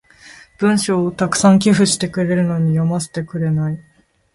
[0.57, 3.79] 文章を沢山寄付してるのに読ませてくれない。